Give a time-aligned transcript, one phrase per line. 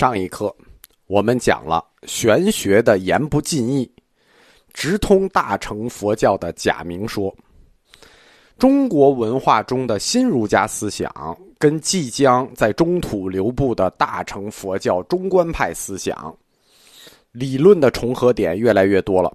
[0.00, 0.50] 上一课
[1.08, 3.92] 我们讲了玄学的言不尽意，
[4.72, 7.30] 直通大乘佛教的假名说。
[8.56, 11.12] 中国文化中的新儒家思想
[11.58, 16.34] 跟即将在中土流布的大乘佛教中观派思想
[17.32, 19.30] 理论的重合点越来越多了。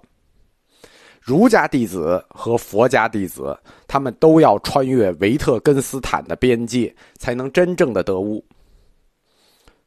[1.22, 3.56] 儒家弟子和佛家弟子，
[3.86, 8.44] 他们都要穿越维特根斯坦的边界，才能真正的得悟。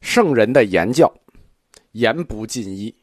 [0.02, 1.14] 圣人的言教，
[1.92, 2.94] 言不尽意，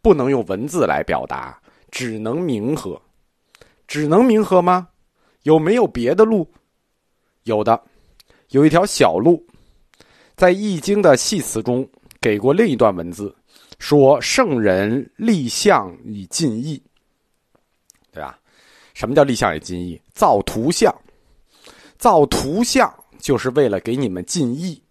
[0.00, 3.00] 不能用文字来表达，只能明和。
[3.86, 4.88] 只能明和吗？
[5.42, 6.48] 有没有别的路？
[7.44, 7.80] 有的，
[8.50, 9.44] 有一条小路，
[10.34, 11.88] 在《易经》的系辞中
[12.20, 13.34] 给过另一段文字，
[13.78, 16.82] 说圣人立象以尽意。
[18.12, 18.38] 对吧？
[18.94, 20.00] 什么叫立项以尽意？
[20.14, 20.92] 造图像，
[21.98, 24.82] 造图像就是为了给你们尽意，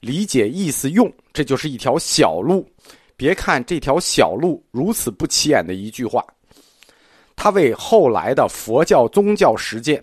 [0.00, 2.68] 理解意思用，这就是一条小路。
[3.16, 6.24] 别看这条小路如此不起眼的一句话，
[7.34, 10.02] 它为后来的佛教宗教实践、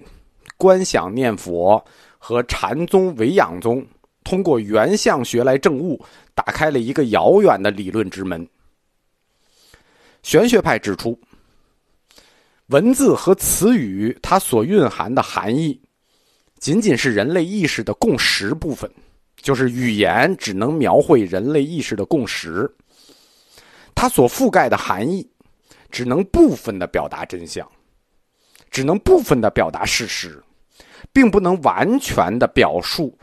[0.57, 1.83] 观想念佛
[2.17, 3.85] 和禅宗、唯养宗
[4.23, 8.47] 通过原相学来证悟，打开了一个遥远的理论之门。
[10.23, 11.19] 玄学派指出。
[12.67, 15.79] 文字和词语，它所蕴含的含义，
[16.59, 18.89] 仅仅是人类意识的共识部分，
[19.43, 22.67] 就是语言只能描绘人类意识的共识。
[23.93, 25.29] 它所覆盖的含义，
[25.91, 27.69] 只能部分的表达真相，
[28.71, 30.41] 只能部分的表达事实，
[31.11, 33.15] 并不能完全的表述、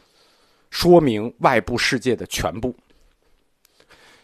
[0.69, 2.77] 说明外部世界的全部。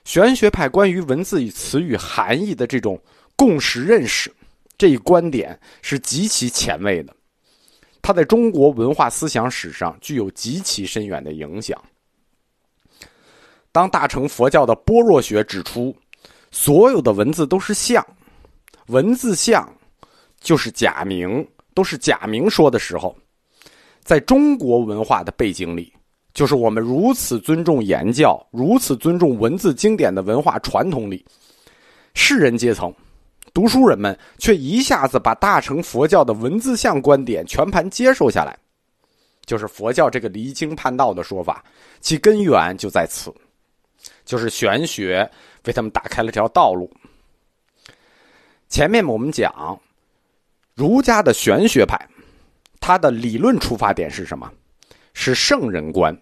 [0.05, 3.01] 玄学派关于文字与词语含义的这种
[3.35, 4.31] 共识认识。
[4.79, 7.17] 这一观点是极其前卫的，
[8.07, 11.77] 它在中国文化思想史上具有极其深远的影响。
[13.73, 15.93] 当大乘佛教的般若学指出，
[16.53, 18.07] 所有的文字都是相，
[18.87, 19.69] 文字相
[20.41, 21.45] 就是假名，
[21.75, 23.13] 都是假名说的时候，
[24.05, 25.93] 在中国文化的背景里，
[26.33, 31.27] 就是我们如此尊重言教、如此尊重文字经典的文化传统里，
[32.15, 32.95] 世人阶层。
[33.57, 38.55] 读书人们却一下子把大乘佛教的文字相观点全盘接受下来，
[39.47, 41.65] 就是佛教这个离经叛道的说法，
[42.03, 43.35] 其根源就在此，
[44.27, 45.27] 就是玄学
[45.65, 46.93] 为他们打开了条道路。
[48.69, 49.81] 前面我们讲，
[50.75, 51.99] 儒家的玄学派，
[52.79, 54.53] 它的理论出发点是什么？
[55.15, 56.15] 是圣人观。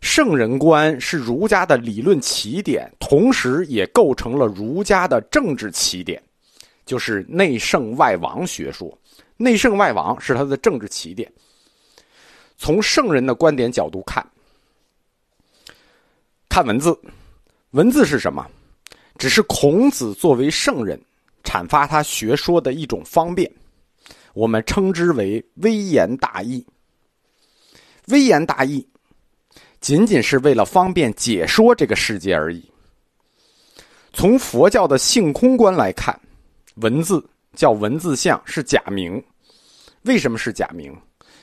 [0.00, 6.22] 圣人观是儒家的理论起点，同时也构成了儒家的政治起点。
[6.88, 8.98] 就是内圣外王学说，
[9.36, 11.30] 内圣外王是他的政治起点。
[12.56, 14.26] 从圣人的观点角度看，
[16.48, 16.98] 看文字，
[17.72, 18.42] 文字是什么？
[19.18, 20.98] 只是孔子作为圣人
[21.44, 23.52] 阐发他学说的一种方便，
[24.32, 26.64] 我们称之为微言大义。
[28.06, 28.88] 微言大义，
[29.78, 32.64] 仅仅是为了方便解说这个世界而已。
[34.14, 36.18] 从佛教的性空观来看。
[36.80, 37.24] 文字
[37.54, 39.22] 叫文字相是假名，
[40.02, 40.96] 为什么是假名？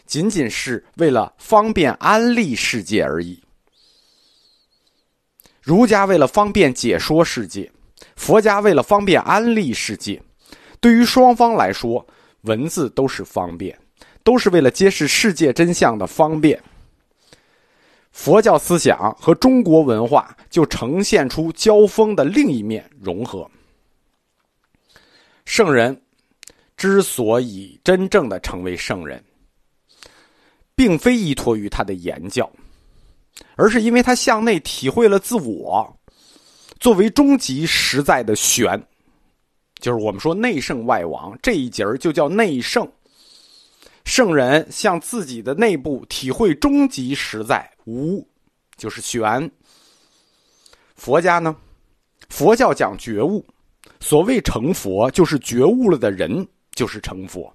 [0.06, 3.42] 仅仅是为了方便安利世界而已。
[5.62, 7.70] 儒家为了方便解说世界，
[8.16, 10.22] 佛家为了方便安利世界。
[10.80, 12.06] 对于双方来说，
[12.42, 13.78] 文字都是方便，
[14.24, 16.62] 都是为了揭示世界真相的方便。
[18.12, 23.50] 佛教思想和中国文化就呈现出交锋的另一面融合。
[25.46, 26.00] 圣人
[26.76, 29.24] 之所以真正的成为圣人，
[30.76, 32.52] 并非依托于他的言教，
[33.56, 35.98] 而是因为他向内体会了自我，
[36.80, 38.82] 作为终极实在的玄，
[39.80, 42.86] 就是我们说内圣外王这一节儿就叫内圣。
[44.04, 48.28] 圣人向自己的内部体会终极实在无，
[48.78, 49.50] 就是玄。
[50.96, 51.56] 佛家呢，
[52.30, 53.46] 佛教讲觉悟。
[54.00, 57.54] 所谓成佛，就是觉悟了的人就是成佛。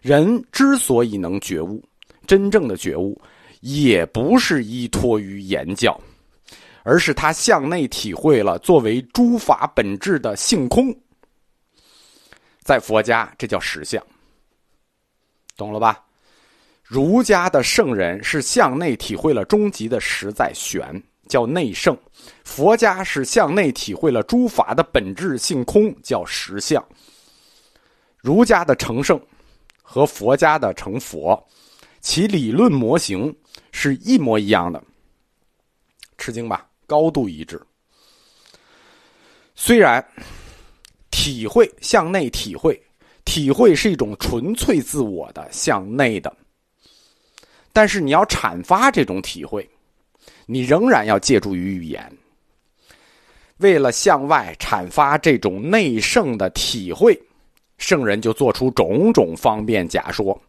[0.00, 1.82] 人之所以能觉悟，
[2.26, 3.20] 真正的觉悟，
[3.60, 5.98] 也不是依托于言教，
[6.82, 10.94] 而是他向内体会了作为诸法本质的性空。
[12.60, 14.04] 在佛家，这叫实相，
[15.56, 16.04] 懂了吧？
[16.82, 21.02] 儒家的圣人是向内体会了终极的实在玄。
[21.28, 21.96] 叫内圣，
[22.44, 26.84] 佛家是向内体会了诸法的本质性空，叫实相。
[28.18, 29.20] 儒家的成圣
[29.82, 31.42] 和佛家的成佛，
[32.00, 33.34] 其理论模型
[33.72, 34.82] 是一模一样的。
[36.18, 36.68] 吃惊吧？
[36.86, 37.60] 高度一致。
[39.54, 40.04] 虽然
[41.10, 42.80] 体会向内体会，
[43.24, 46.34] 体会是一种纯粹自我的向内的，
[47.72, 49.68] 但是你要阐发这种体会，
[50.46, 52.10] 你仍然要借助于语言。
[53.58, 57.20] 为了向外阐发这种内圣的体会，
[57.78, 60.40] 圣人就做出种种方便假说。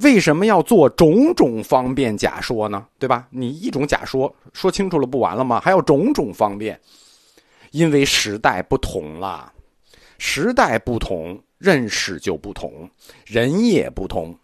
[0.00, 2.86] 为什么要做种种方便假说呢？
[3.00, 3.26] 对吧？
[3.30, 5.58] 你一种假说说清楚了不完了吗？
[5.60, 6.78] 还要种种方便，
[7.72, 9.52] 因为时代不同了，
[10.18, 12.88] 时代不同，认识就不同，
[13.26, 14.38] 人也不同。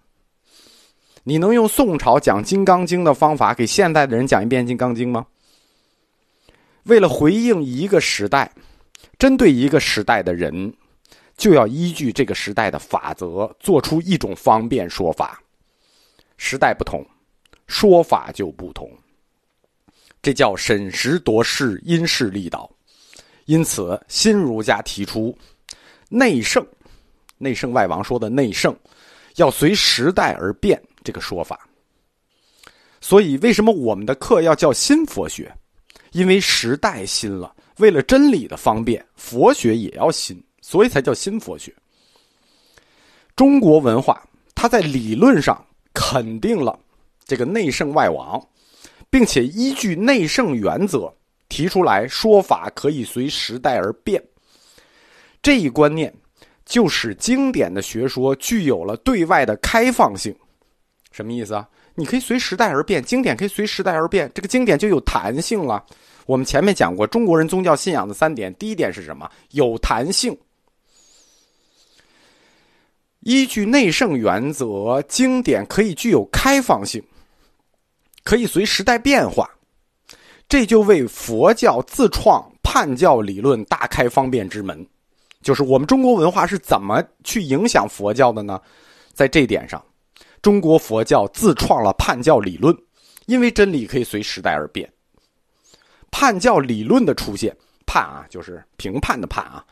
[1.26, 5.26] 你能用宋朝讲《金刚经》的方法给现代的人讲一遍《金刚经》吗？
[6.82, 8.52] 为了回应一个时代，
[9.18, 10.70] 针对一个时代的人，
[11.34, 15.42] 就要依据这个时代的法则，做出一种方便说法。
[16.36, 17.02] 时代不同，
[17.66, 18.90] 说法就不同。
[20.20, 22.70] 这叫审时度势，因势利导。
[23.46, 25.34] 因此，新儒家提出
[26.10, 26.66] 内圣、
[27.38, 28.76] 内圣外王说的内圣，
[29.36, 31.60] 要随时代而变这个说法。
[33.00, 35.54] 所以，为什么我们的课要叫新佛学？
[36.10, 41.72] 因为时代新了，为了真理的方便，佛学也要新，所以才叫新佛学。
[43.36, 45.64] 中国文化，它在理论上。
[45.96, 46.76] 肯定了
[47.24, 48.44] 这个内圣外王，
[49.08, 51.14] 并且依据内圣原则
[51.48, 54.20] 提出来说法可以随时代而变。
[55.40, 56.12] 这一观念
[56.66, 60.34] 就使经典的学说具有了对外的开放性。
[61.14, 61.68] 什么意思啊？
[61.94, 65.84] 你可以随时代而变，经典可以随时代而变，这个经典就有弹性了。
[66.26, 69.30] 我们前面讲过，中国人宗教信仰的三点，第一点是什么？
[69.52, 70.36] 有弹性。
[73.20, 77.00] 依据内圣原则，经典可以具有开放性，
[78.24, 79.48] 可以随时代变化，
[80.48, 84.84] 这就为佛教自创判教理论大开方便之门。
[85.42, 88.60] 就是我们中国文化是怎么去影响佛教的呢？
[89.12, 89.80] 在这点上，
[90.44, 92.76] 中国佛教自创了判教理论，
[93.24, 94.86] 因为真理可以随时代而变。
[96.10, 97.56] 判教理论的出现，
[97.86, 99.64] 判啊，就是评判的判啊。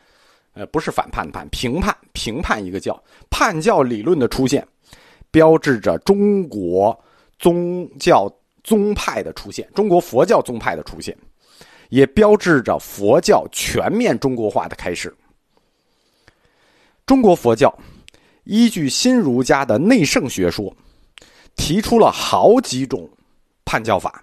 [0.55, 2.99] 呃，不是反叛的判，评判评判一个教
[3.29, 4.67] 判教理论的出现，
[5.31, 6.99] 标志着中国
[7.39, 8.27] 宗教
[8.65, 11.15] 宗派的出现，中国佛教宗派的出现，
[11.91, 15.15] 也标志着佛教全面中国化的开始。
[17.05, 17.79] 中国佛教
[18.45, 20.75] 依据新儒家的内圣学说，
[21.57, 23.09] 提出了好几种
[23.65, 24.23] 判教法，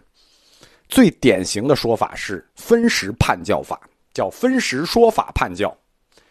[0.90, 3.80] 最典型的说法是分时判教法，
[4.14, 5.76] 叫分时说法判教。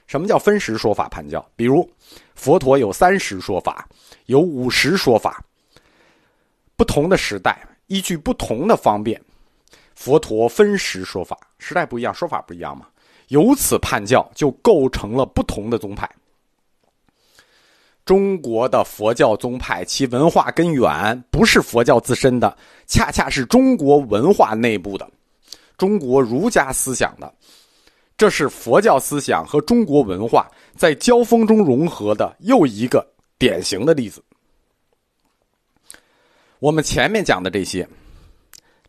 [0.07, 1.47] 什么叫分时说法判教？
[1.55, 1.87] 比如，
[2.35, 3.87] 佛陀有三时说法，
[4.25, 5.45] 有五时说法。
[6.77, 9.21] 不同的时代，依据不同的方便，
[9.95, 11.39] 佛陀分时说法。
[11.59, 12.87] 时代不一样，说法不一样嘛。
[13.29, 16.11] 由此判教，就构成了不同的宗派。
[18.09, 22.57] 中国的佛教宗派，其文化根源不是佛教自身的，
[22.87, 25.07] 恰恰是中国文化内部的，
[25.77, 27.31] 中国儒家思想的。
[28.17, 33.07] 这是佛教思想和中国文化在交锋中融合的又一个
[33.37, 34.25] 典型的例子。
[36.61, 37.87] 我们前面讲的这些，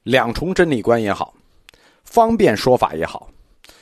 [0.03, 1.33] 两重真理观也好，
[2.05, 3.29] 方便说法也好，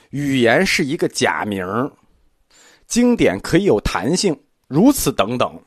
[0.09, 1.63] 语言是一个假名
[2.87, 4.35] 经典可以有弹性，
[4.67, 5.59] 如此等等，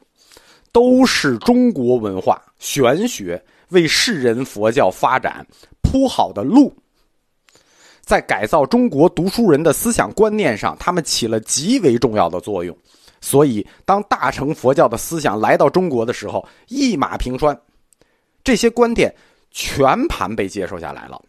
[0.73, 5.47] 都是中国文化玄学为世人佛教发展
[5.83, 6.75] 铺好的路。
[8.03, 12.77] 在改造中国读书人的思想观念上，他们起了极为重要的作用。
[13.21, 17.57] 所以，当大乘佛教的思想来到中国的时候，一马平川，
[18.43, 19.15] 这些观点
[19.51, 21.23] 全盘被接受下来了。